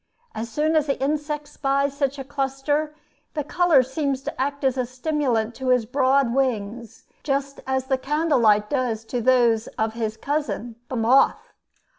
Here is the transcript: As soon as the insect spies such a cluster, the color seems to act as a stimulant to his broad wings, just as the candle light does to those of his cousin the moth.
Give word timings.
As 0.33 0.49
soon 0.49 0.75
as 0.75 0.87
the 0.87 0.99
insect 0.99 1.47
spies 1.47 1.95
such 1.95 2.17
a 2.17 2.23
cluster, 2.23 2.95
the 3.35 3.43
color 3.43 3.83
seems 3.83 4.23
to 4.23 4.41
act 4.41 4.63
as 4.63 4.75
a 4.75 4.87
stimulant 4.87 5.53
to 5.57 5.67
his 5.67 5.85
broad 5.85 6.33
wings, 6.33 7.03
just 7.21 7.59
as 7.67 7.85
the 7.85 7.99
candle 7.99 8.39
light 8.39 8.67
does 8.67 9.05
to 9.05 9.21
those 9.21 9.67
of 9.77 9.93
his 9.93 10.17
cousin 10.17 10.75
the 10.89 10.95
moth. 10.95 11.53